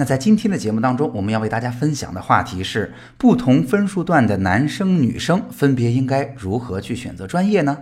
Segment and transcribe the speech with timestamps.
[0.00, 7.76] 那在今天的节目当中，我们要为大家分享的话题是：不同分数段的男生女生分别应该如何去选择专业呢？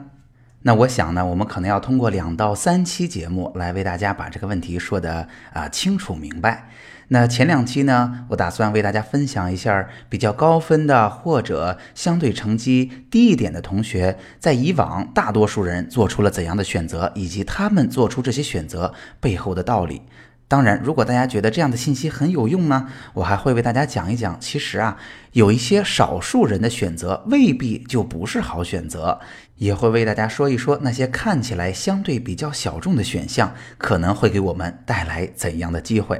[0.62, 6.68] 那我想呢，我们可能要通过两到三期节目来为大家把这个问题说的啊清楚明白。
[7.06, 20.02] 那前两期呢，我打算为大家分享一下比较高分的或者相对成绩低一点的同学，在以往大多数人做出了怎样的选择，以及他们做出这些选择背后的道理。
[20.48, 24.40] 当然，如果大家觉得这样的信息很有用呢，我还会为大家讲一讲。
[24.40, 24.96] 其实啊，
[25.32, 29.20] 有一些少数人的选择未必就不是好选择，
[29.56, 36.18] 也会为大家说一说那些看起来相对比较小众的选项可能会给我们带来怎样的机会。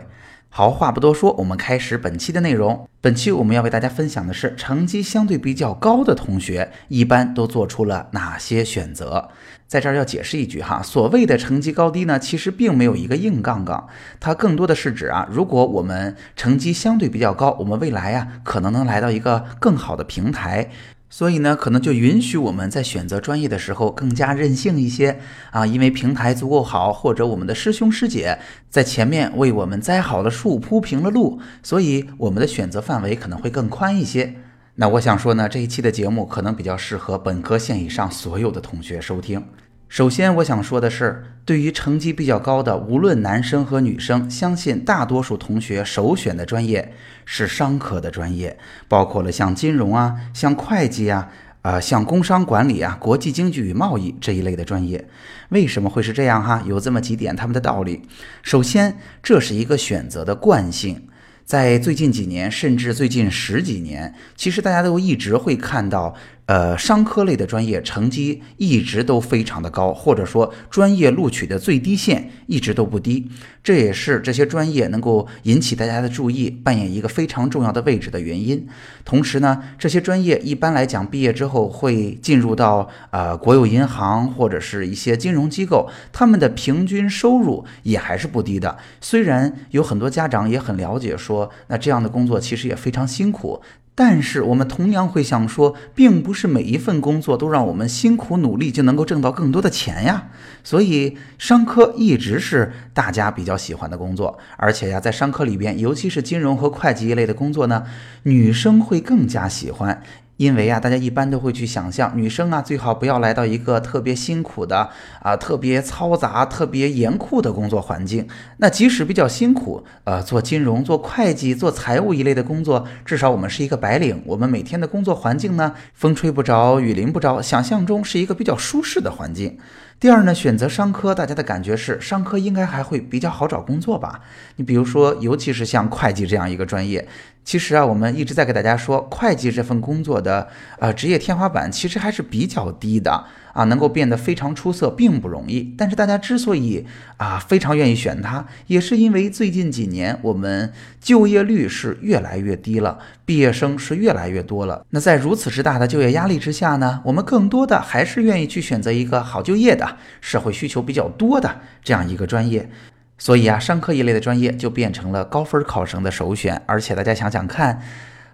[0.51, 2.89] 好，话不多说，我们开始本期的内容。
[3.01, 9.29] 本期我们要为大家分享的是，成绩相对比较高的同学一般都做出了哪些选择。
[9.69, 13.87] 在这儿要解释一句哈，所谓的成绩高低呢，其实并没有一个硬杠杠，
[14.19, 20.71] 它更多的是指啊，如果我们成绩相对比较高，我们未来啊，可能能来到一个更好的平台。
[21.11, 25.19] 所以呢，可能就允许我们在选择专业的时候更加任性一些
[25.51, 34.35] 啊，因为平台足够好，或者我们的师兄师姐在前面为我们栽好了树、铺平了路，所以我们的选择范围可能会更宽一些。
[34.75, 39.43] 那我想说呢，这一期的节目可能比较适合本科线以上所有的同学收听。
[39.89, 46.93] 首先，我想说的是，对于成绩比较高的，无论男生和女生，相信大多数同学首选的专业
[47.25, 51.31] 是商科的专业，包括了像金融啊、像会计啊、
[51.63, 55.09] 啊像工商管理啊、国际经济与贸易这一类的专业。
[55.49, 56.63] 为什么会是这样哈？
[56.67, 58.03] 有这么几点他们的道理。
[58.43, 61.09] 首先，这是一个选择的惯性。
[61.47, 66.15] 在最近几年，甚至最近十几年，其实大家都一直会看到，
[66.49, 73.31] 呃，商科类的专业成绩一直都非常的高，或者说专业录取的最低线一直都不低。
[73.63, 78.67] 这也是这些专业能够引起大家的注意，扮演一个非常重要的位置的原因。
[79.05, 88.79] 同时呢，这些专业一般来讲毕业之后会进入到呃国有银行或者是一些金融机构，他们的平均收入也还是不低的。
[89.03, 91.51] 虽然有很多家长也很了解说。
[91.67, 93.61] 那这样的工作其实也非常辛苦，
[94.01, 100.29] 但是我们同样会想说，并不是每一份工作都让我们辛苦努力就能够挣到更多的钱呀。
[100.63, 107.87] 所以商科一直是大家比较喜欢的工作，而且呀，在商科里边，尤其是金融和会计一类的工作呢，
[108.23, 110.01] 女生会更加喜欢。
[110.39, 114.89] 因为啊，大家一般都会去想象，女生啊最好不要来到一个特别辛苦的
[115.21, 118.27] 啊、特别嘈杂、特别严酷的工作环境。
[118.59, 124.23] 那即使比较辛苦，呃，做金融、做会计、做财务一类的工作，至少我们是一个白领。
[124.25, 129.59] 我们每天的工作环境呢，风吹不着，雨淋不着，想象中是一个比较舒适的环境。
[129.99, 134.21] 第二呢，选择商科，大家的感觉是商科应该还会比较好找工作吧？
[134.55, 137.09] 你比如说，尤其是像会计这样一个专业，
[137.49, 140.47] 其实啊，我们一直在给大家说，会计这份工作的
[140.79, 143.25] 呃职业天花板其实还是比较低的。
[143.55, 145.75] 啊，能够变得非常出色并不容易。
[145.77, 146.85] 但是大家之所以
[147.17, 150.71] 啊非常愿意选它，也是因为最近几年我们
[151.01, 154.85] 就业率是越来越低了，毕业生是越来越多了。
[154.91, 162.71] 那在如此之大的就业压力之下呢，我们更多的还是愿意去选择一个好就业的、社会需求比较多的这样一个专业。
[163.19, 166.63] 所以啊，商科一类的专业就变成了高分考生的首选。
[166.65, 167.83] 而且大家想想看。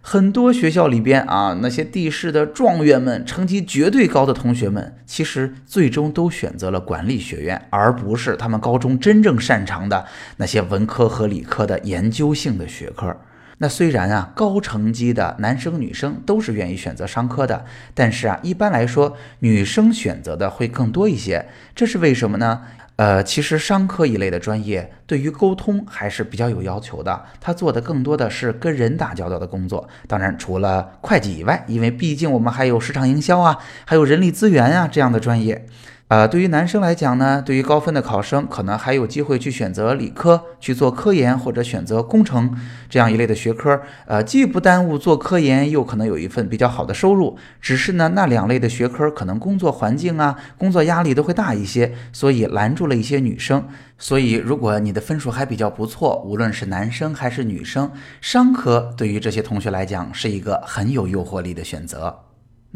[0.07, 10.05] 很多学校里边啊，那些地市的状元们，成绩绝对高的同学们，其实最终都选择了管理学院，而不是他们高中真正擅长的
[10.37, 13.17] 那些文科和理科的研究性的学科。
[13.57, 17.65] 那虽然啊，高成绩的男生女生都是愿意选择商科的，
[17.95, 21.47] 但是啊，一般来说，女生选择的会更多一些。
[21.75, 22.61] 这是为什么呢？
[22.97, 29.89] 呃，其实商科一类的专业对于沟通还是比较有要求的，他做的更多的是跟人打交道的工作。
[30.07, 35.67] 当然，除了会计以外，因为毕竟我们还有市场营销啊，还有人力资源啊这样的专业。
[36.09, 42.55] 呃，对于男生来讲呢，对于高分的考生，可能还有机会去选择理科去做科研，或者选择工程
[42.91, 43.81] 这样一类的学科。
[44.07, 47.39] 呃，既不耽误做科研，又可能有一份比较好的收入。
[47.59, 53.67] 只是呢，那两类的学科可能工作环境啊、工作压力都会大一些，所以拦住了一些女生。
[53.99, 57.91] 所以，如果你的分数还比较不错，无论是男生还是女生，
[58.21, 62.21] 商科对于这些同学来讲是一个很有诱惑力的选择。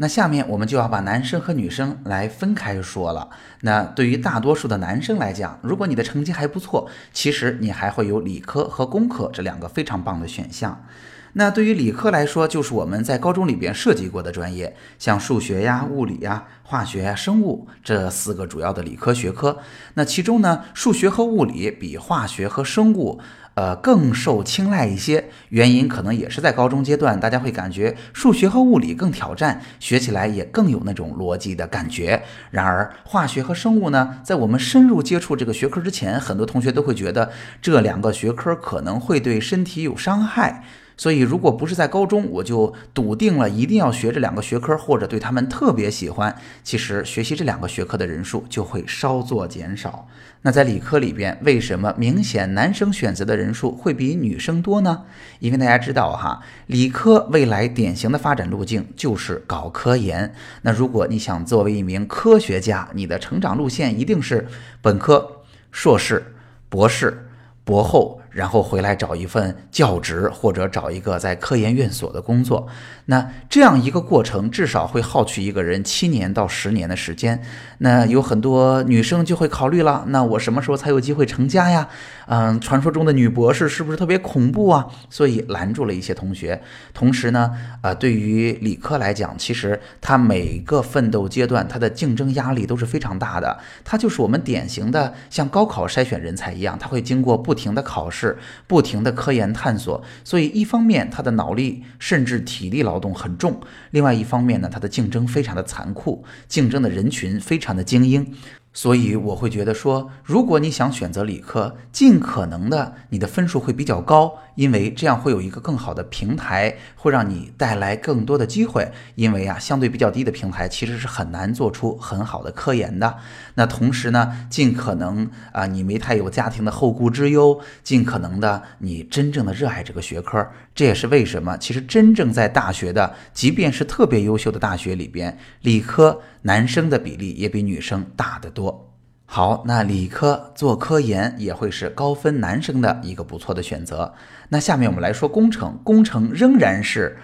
[0.01, 3.29] 那下面我们就要把男生和女生来分开说了。
[3.61, 10.85] 那对于大多数的男生来讲，如果你的成绩还不错，其实你还会有理科和工科这两个非常棒的选项。
[11.33, 19.59] 那对于理科来说，就是我们在高中里边涉及过的专业，像数学呀、物理呀、化学呀、生物这四个主要的理科学科。
[19.93, 23.19] 那其中呢，数学和物理比化学和生物。
[23.55, 32.23] 呃，更受青睐一些，原因可能也是在高中阶段，大家会感觉数学和物理更挑战，学起来也更有那种逻辑的感觉。
[32.51, 40.63] 然而，化学和生物呢，在我们深入接触这个学科之前，很多同学都会觉得这两个学科可能会对身体有伤害。
[40.99, 46.35] 所以，如果不是在高中，我就笃定了一定要学这两个学科，或者对他们特别喜欢。
[46.61, 50.09] 其实，学习这两个学科的人数就会稍作减少。
[50.41, 55.05] 那在理科里边，为什么明显男生选择的人数会比女生多呢？
[55.39, 60.33] 因为大家知道哈，理科未来典型的发展路径就是搞科研。
[60.63, 64.45] 那如果你想作为一名科学家，你的成长路线一定是
[64.81, 66.35] 本科、硕士、
[66.67, 67.29] 博士、
[67.63, 68.18] 博后。
[68.31, 72.67] 然后回来找一份教职，或者找一个在科研院所的工作。
[73.05, 77.41] 那这样一个过程，至少会耗去一个人七年到十年的时间。
[77.79, 81.87] 那有很多女生就会考虑了：那我什么时候才有机会成家呀？
[82.27, 84.85] 嗯，传说中的女博士是不是特别恐怖啊？
[85.09, 86.61] 所以拦住了一些同学。
[86.93, 87.51] 同时呢，
[87.81, 93.57] 呃，对于理科来讲，其实它每个奋斗阶段，它的竞争压力都是非常大的。
[93.83, 98.18] 它就是我们典型的像高考筛选人才一样，它会经过不停的考试。
[98.19, 98.37] 是
[98.67, 103.61] 不停的科研探索，所以一方面他的脑力甚至体力劳动很重，
[103.91, 108.35] 另外一方面呢，他的竞争非常的残酷，竞争的人群非常的精英。
[108.81, 118.89] 所以我会觉得说，如果你想选择理科，尽可能的你的分数会比较高，因为这样会有一个更好的平台，会让你带来更多的机会。
[119.15, 123.17] 因为啊，相对比较低的平台其实是很难做出很好的科研的。
[123.55, 130.47] 那同时呢，尽可能啊，你没太有家庭的后顾之忧，尽可能的你真正的热爱这个学科。
[130.73, 136.21] 这也是为什么，其实真正在大学的，即便是特别优秀的大学里边，理科。
[136.43, 138.93] 男生的比例也比女生大得多。
[139.25, 144.13] 好，那理科做科研也会是高分男生的一个不错的选择。
[144.49, 147.17] 那下面我们来说工程，工程仍然是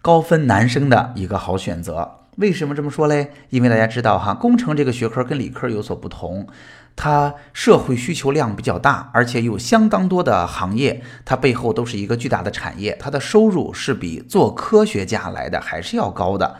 [0.00, 2.08] 高分男生的一个好选择。
[2.36, 3.32] 为什么这么说嘞？
[3.50, 6.46] 因为大家知道哈，工程这个学科跟理科有所不同，
[6.94, 16.54] 它社会需求量比较大，而且有相当多的行业，它背后都是一个巨大的产业，它的收入是比做科学家来的还是要高的。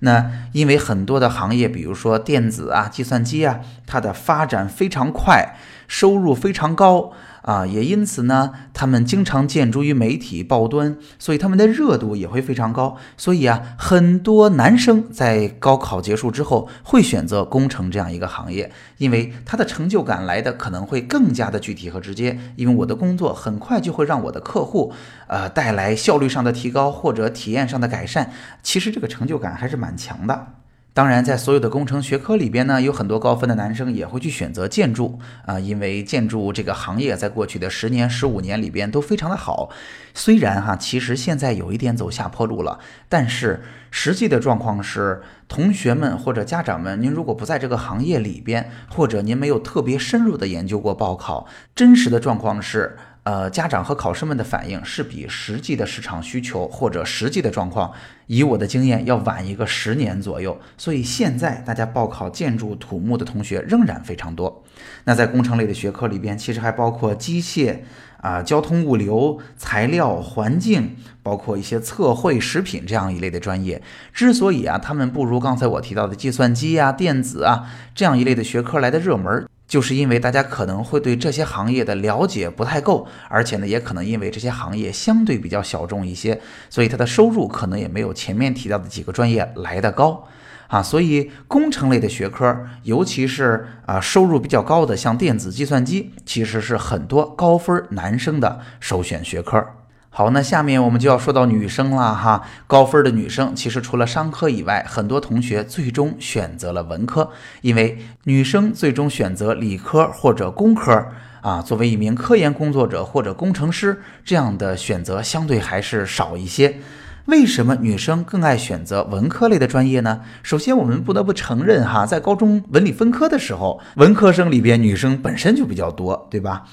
[0.00, 5.56] 那因为很多的行业，比如说电子啊、计算机啊，它的发展非常快，
[5.88, 7.12] 收入非常高。
[7.42, 12.96] 啊，也因此呢，他们经常建筑于媒体报端，所以他们的热度也会非常高。
[13.16, 22.38] 所以啊，很多男生在高考结束之后会选择工程这样一个行业，因为他的成就感来的可能会更加的具体和直接。
[22.56, 24.92] 因为我的工作很快就会让我的客户，
[25.26, 28.30] 呃，带来效率上的提高或者体验上的改善。
[28.62, 30.59] 其实这个成就感还是蛮强的。
[30.92, 39.70] 当然，在所有的工程学科里边呢，有很多高分的男生也会去选择建筑啊，因为建筑这个行业在过去的十年、十五年里边都非常的好。
[40.14, 52.96] 虽然哈，其实现在有一点走下坡路了，但是实际的状况是，同学们或者家长们，您如果不在这个行业里边，或者您没有特别深入的研究过报考，真实的状况是。
[53.22, 57.92] 呃，家长和考生们的反应是比实际的市场需求或者实际的状况，
[58.26, 60.58] 以我的经验要晚一个十年左右。
[60.78, 64.64] 所以现在大家报考建筑土木的同学仍然非常多。
[65.04, 67.80] 那在工程类的学科里边，其实还包括机械
[68.22, 73.82] 啊、交通物流、材料、环境，包括一些测绘、食品这样一类的专业。
[74.14, 79.46] 之所以啊，他们不如刚才我提到的计算机啊、电子啊这样一类的学科来的热门。
[79.70, 90.26] 就是因为大家可能会对这些行业的了解不太够，而且呢，也可能因为这些行业相对比较小众一些，所以它的收入可能也没有前面提到的几个专业来的高
[90.66, 90.82] 啊。
[90.82, 99.64] 所以工程类的学科，尤其是啊收入比较高的，像电子、计算机，其实是很多高分男生的首选学科。
[100.12, 102.42] 好，那下面我们就要说到女生了哈。
[102.66, 107.30] 高分的女生其实除了商科以外，很多同学最终选择了文科，
[107.62, 111.06] 因为女生最终选择理科或者工科
[111.42, 116.80] 啊，作为一名科研工作者或者工程师，这样的选择相对还是少一些。
[117.26, 120.22] 为什么女生更爱选择文科类的专业呢？
[120.42, 126.64] 首先，我们不得不承认哈，在高中文理分科的时候，文科生里边女生本身就比较多，对吧？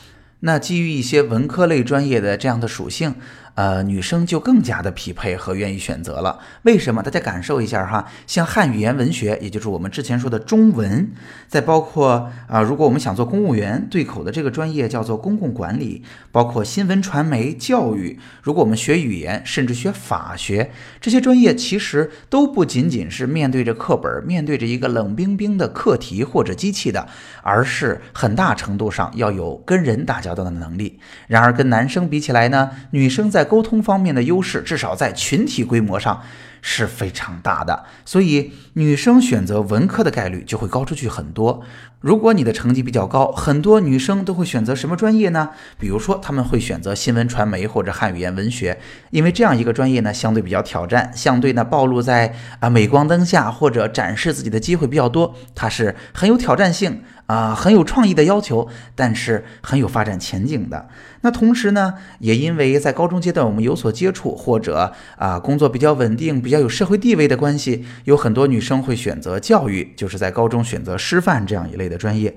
[0.42, 3.16] 那基于一些文科类专业的这样的属性。
[3.58, 6.38] 呃，女生就更加的匹配和愿意选择了。
[6.62, 7.02] 为什么？
[7.02, 11.10] 大家感受一下哈，像汉语言文学，也就是我们之前说的中文，
[11.48, 20.70] 再包括啊，如果我们想做公务员对口的这个专业叫做公共管理，包括新闻传媒、教育，如果我们学语言，甚至学法学，
[21.02, 27.08] 这些专业其实都不仅仅是面对着课本，面对着一个冷冰冰的课题或者机器的，
[27.42, 31.00] 而是很大程度上要有跟人打交道的能力。
[31.26, 36.22] 然而跟男生比起来呢，女生在沟通方面的优势，至少在群体规模上
[36.62, 41.64] 是非常大的，所以女生选择文科的概率就会高出去很多。
[42.00, 45.50] 如果你的成绩比较高，很多女生都会选择什么专业呢？
[45.80, 57.02] 比如说，他们会选择新闻传媒或者汉语言文学，因为这样一个专业呢，相对比较挑战，相对呢暴露在啊镁光灯下或者展示自己的机会比较多，它是很有挑战性。
[57.28, 60.88] 啊，很有创意的要求，但是很有发展前景的。
[61.28, 72.34] 那同时呢，也因为在高中阶段我们有所接触，或者啊工作比较稳定、比较有社会地位的关系，有很多女生会选择教育，就是在高中选择师范这样一类的专业。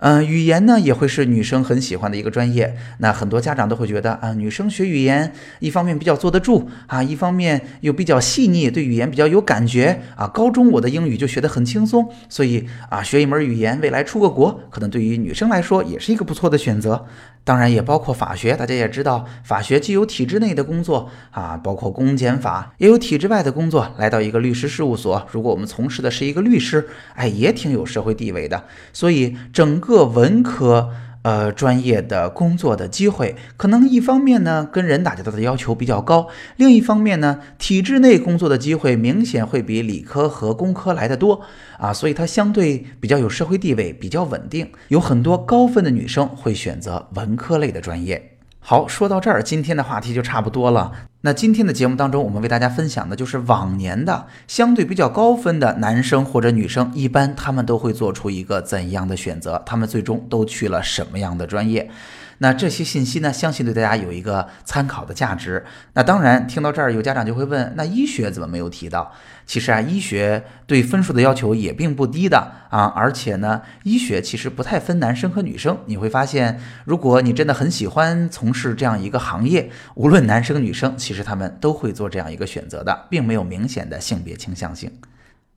[0.00, 2.76] 嗯，语言呢也会是女生很喜欢的一个专业。
[2.98, 10.28] 那很多家长都会觉得啊，女生学语言，一方面比较坐得住啊，一方面又比较细腻，对语言比较有感觉啊。
[10.28, 17.04] 高中我的英语就学得很轻松，所以啊，学一门语言，未来出个国，可能对于女生来说也是一个不错的选择。
[17.48, 23.90] 当然也包括法学，大家也知道，法学既有体制内的工作啊，包括公检法，也有体制外的工作。
[23.96, 28.64] 来到一个律师事务所，如果我们从事的是一个律师，哎，也挺有社会地位的。
[28.92, 30.90] 所以整个文科。
[31.22, 41.42] 呃，专业的工作的机会，可能一方面呢，跟人打交道的要求比较高；另一方面呢，体制内工作的机会明显会比理科和工科来的多
[41.78, 44.70] 啊，所以它相对比较有社会地位，比较稳定。
[44.88, 48.37] 有很多高分的女生会选择文科类的专业。
[48.60, 50.92] 好，说到这儿，今天的话题就差不多了。
[51.22, 59.62] 那今天的节目当中，我们为大家分享的就是往年的相对比较高分的男生或者女生，一般他们都会做出一个怎样的选择？
[59.64, 61.90] 他们最终都去了什么样的专业？
[62.38, 65.64] 那这些信息呢，相信对大家有一个参考的价值。
[65.94, 69.12] 那当然，听到这儿有家长就会问：那医学怎么没有提到？
[69.44, 75.76] 其实啊，医学对分数的要求也并不低的啊，而且呢，医学其实不太分男生和女生。
[75.86, 84.92] 你会发现，如果你真的很喜欢从事这样一个行业，无论男生女生，其实他们都会做这样一个选择的，并没有明显的性别倾向性。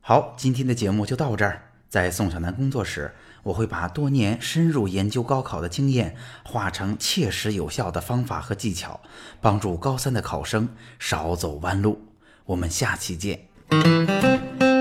[0.00, 3.12] 好，今天的节目就到这儿，在宋小南工作室。
[3.42, 9.00] 我会把多年深入研究高考的经验化成切实有效的方法和技巧，
[9.40, 10.68] 帮助高三的考生
[10.98, 12.00] 少走弯路。
[12.44, 14.71] 我们下期见。